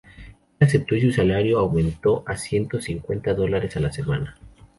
[0.59, 4.35] Él aceptó, y su salario aumentó a ciento cincuenta dólares a la semana.